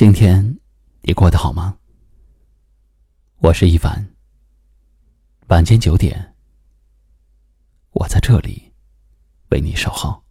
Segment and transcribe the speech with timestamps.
[0.00, 0.56] 今天
[1.02, 1.76] 你过得好吗？
[3.42, 4.02] 我是一凡。
[5.48, 6.34] 晚间九点，
[7.92, 8.72] 我在这里
[9.50, 10.22] 为你守候。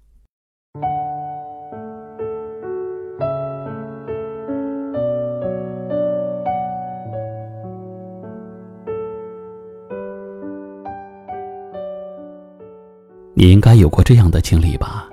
[13.35, 15.07] 你应该有过这样的经历吧？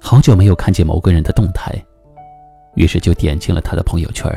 [0.00, 1.72] 好久没有看见某个人的动态。
[2.74, 4.30] 于是就点进了他的朋友圈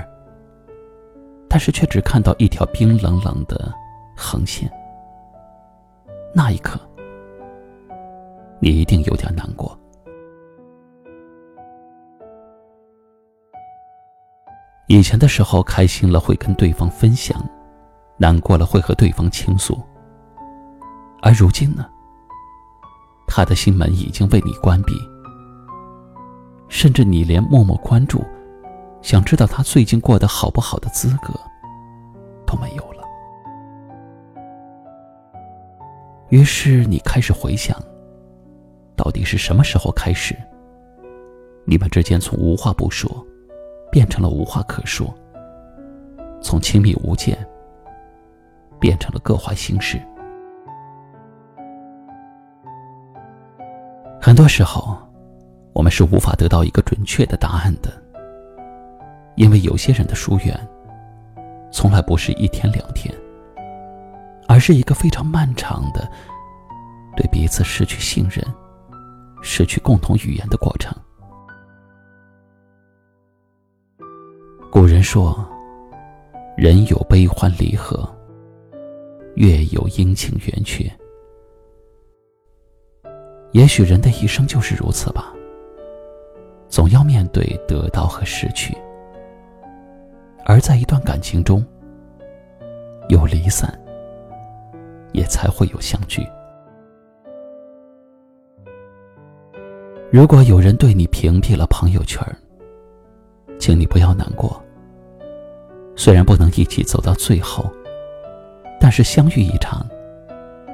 [1.49, 3.73] 但是却只看到一条冰冷冷的
[4.15, 4.69] 横线。
[6.35, 6.79] 那一刻，
[8.59, 9.77] 你一定有点难过。
[14.87, 17.37] 以前的时候，开心了会跟对方分享，
[18.17, 19.81] 难过了会和对方倾诉。
[21.21, 21.85] 而如今呢，
[23.27, 24.93] 他的心门已经为你关闭。
[26.69, 28.23] 甚至你连默默关注、
[29.01, 31.33] 想知道他最近过得好不好的资格
[32.45, 33.03] 都没有了。
[36.29, 37.77] 于是你开始回想，
[38.95, 40.35] 到底是什么时候开始，
[41.65, 43.09] 你们之间从无话不说
[43.89, 45.07] 变成了无话可说，
[46.41, 47.37] 从亲密无间
[48.77, 49.97] 变成了各怀心事。
[54.19, 55.06] 很多时候。
[55.77, 58.01] 我们是无法得到一个准确的答案的，
[59.35, 60.59] 因为有些人的疏远，
[61.71, 63.13] 从来不是一天两天，
[64.47, 66.09] 而是一个非常漫长的
[67.15, 68.43] 对彼此失去信任、
[69.43, 70.91] 失去共同语言的过程。
[74.71, 75.47] 古人说
[76.57, 78.11] ：“人有悲欢离合，
[79.35, 80.91] 月有阴晴圆缺。”
[83.53, 85.35] 也许人的一生就是如此吧。
[86.77, 88.77] 总要面对得到和失去，
[90.45, 91.65] 而在一段感情中，
[93.09, 93.67] 有离散，
[95.11, 96.23] 也才会有相聚。
[100.11, 102.23] 如果有人对你屏蔽了朋友圈，
[103.57, 104.63] 请你不要难过。
[105.95, 107.65] 虽然不能一起走到最后，
[108.79, 109.83] 但是相遇一场，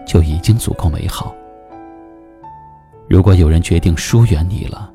[0.06, 1.34] 就已经足够美好。
[3.08, 4.93] 如果有人决定疏远你了，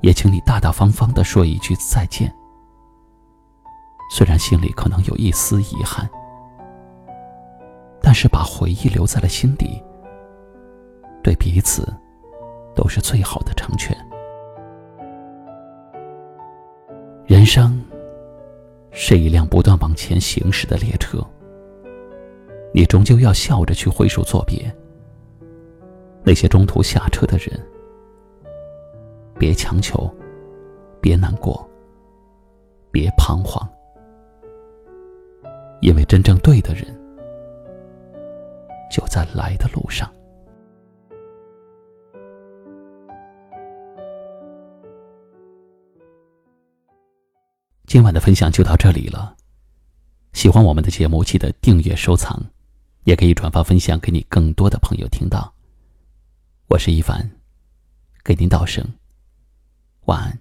[0.00, 2.32] 也请你大大方方的说一句再见。
[4.10, 6.08] 虽然心里可能有一丝遗憾，
[8.00, 9.82] 但是把回忆留在了心底，
[11.22, 11.92] 对彼此
[12.74, 13.96] 都是最好的成全。
[17.26, 17.84] 人生
[18.92, 21.18] 是一辆不断往前行驶的列车，
[22.72, 24.72] 你终究要笑着去挥手作别。
[26.22, 27.60] 那些中途下车的人。
[29.38, 30.12] 别强求，
[31.00, 31.68] 别难过，
[32.90, 33.68] 别彷徨，
[35.80, 36.84] 因为真正对的人
[38.90, 40.10] 就在来的路上。
[47.86, 49.36] 今晚的分享就到这里了，
[50.32, 52.42] 喜欢我们的节目，记得订阅收藏，
[53.04, 55.52] 也可以转发分享给你更多的朋友听到。
[56.68, 57.30] 我是一凡，
[58.24, 58.84] 给您道声。
[60.06, 60.38] 晚安。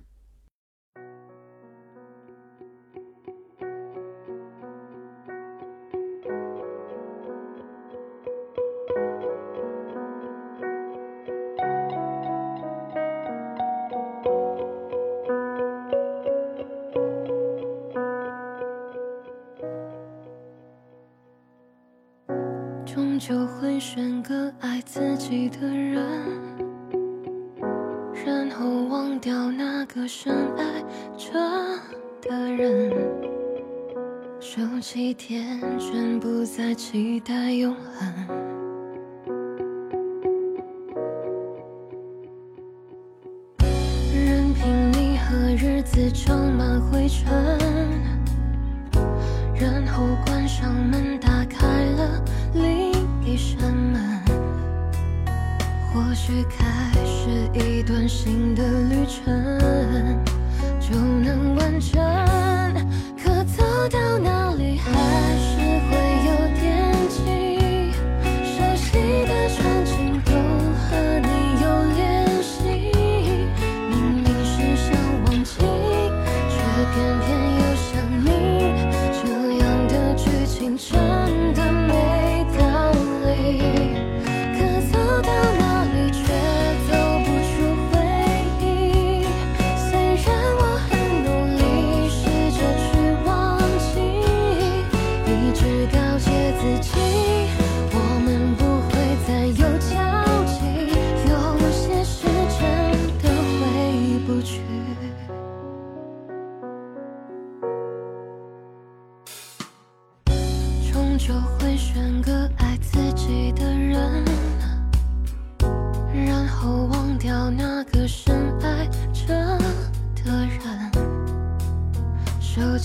[22.85, 26.54] 终究会选个爱自己的人。
[29.15, 30.83] 忘掉那个深爱
[31.17, 31.31] 着
[32.21, 32.91] 的人，
[34.41, 38.13] 收起天真，不再期待永恒。
[44.13, 47.31] 任凭你和日子装满灰尘，
[49.57, 52.21] 然后关上门，打开了
[52.53, 52.91] 另
[53.23, 54.21] 一扇门。
[55.93, 56.65] 或许开
[57.25, 59.44] 是一段新的旅程，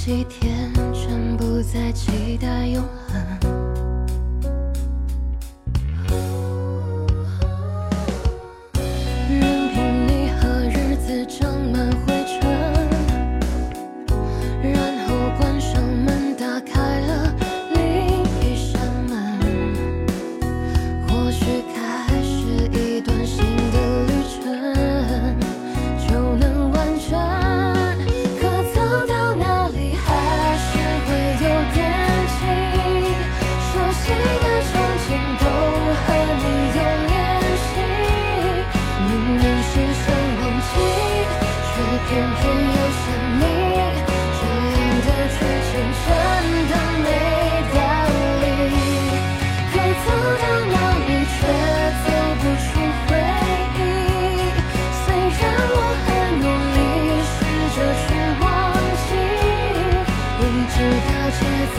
[0.03, 3.00] 几天，全部在期待永恒。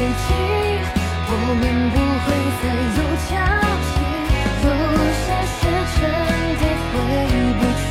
[0.01, 0.33] 轨迹
[1.29, 1.31] 我
[1.61, 2.27] 们不会
[2.59, 2.63] 再
[2.97, 2.99] 有
[3.29, 3.31] 交
[3.85, 3.93] 集
[4.63, 4.67] 有
[5.21, 5.61] 些事
[5.95, 6.01] 真
[6.57, 6.93] 的回
[7.59, 7.85] 不去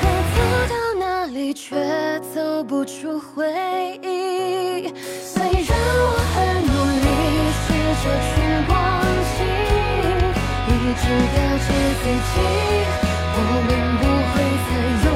[0.00, 0.02] 可
[0.32, 0.36] 走
[0.70, 1.60] 到哪里却
[2.34, 3.36] 走不出回
[4.02, 4.88] 忆
[5.22, 5.68] 虽然
[6.00, 6.72] 我很努
[7.04, 7.06] 力
[7.60, 7.66] 试
[8.00, 8.30] 着去
[8.70, 8.72] 忘
[9.36, 9.38] 记
[10.66, 11.04] 一直
[11.34, 11.68] 告诫
[12.00, 12.40] 自己
[13.36, 13.38] 我
[13.68, 14.02] 们不
[14.32, 14.34] 会
[14.64, 14.70] 再
[15.04, 15.07] 有